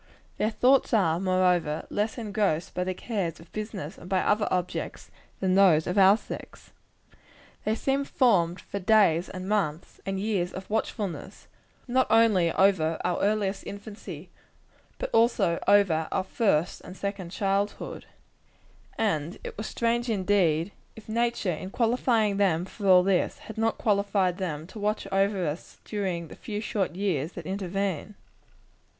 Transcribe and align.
Their 0.37 0.49
thoughts 0.49 0.95
are, 0.95 1.19
moreover, 1.19 1.85
less 1.91 2.17
engrossed 2.17 2.73
by 2.73 2.83
the 2.83 2.95
cares 2.95 3.39
of 3.39 3.51
business, 3.53 3.99
and 3.99 4.09
by 4.09 4.21
other 4.21 4.47
objects, 4.49 5.11
than 5.39 5.53
those 5.53 5.85
of 5.85 5.95
our 5.95 6.17
sex. 6.17 6.71
They 7.65 7.75
seem 7.75 8.03
formed 8.03 8.59
for 8.59 8.79
days, 8.79 9.29
and 9.29 9.47
months, 9.47 10.01
and 10.03 10.19
years 10.19 10.53
of 10.53 10.67
watchfulness 10.71 11.45
not 11.87 12.07
only 12.09 12.51
over 12.51 12.97
our 13.05 13.21
earliest 13.21 13.63
infancy, 13.67 14.31
but 14.97 15.11
also 15.13 15.59
over 15.67 16.07
our 16.11 16.23
first 16.23 16.81
and 16.81 16.97
second 16.97 17.29
childhood. 17.29 18.07
And 18.97 19.37
it 19.43 19.55
were 19.55 19.63
strange 19.63 20.09
indeed, 20.09 20.71
if 20.95 21.07
nature, 21.07 21.53
in 21.53 21.69
qualifying 21.69 22.37
them 22.37 22.65
for 22.65 22.87
all 22.87 23.03
this, 23.03 23.37
had 23.37 23.55
not 23.55 23.77
qualified 23.77 24.39
them 24.39 24.65
to 24.65 24.79
watch 24.79 25.05
over 25.11 25.45
us 25.47 25.77
during 25.85 26.27
the 26.29 26.35
few 26.35 26.59
short 26.59 26.95
years 26.95 27.33
that 27.33 27.45
intervene. 27.45 28.15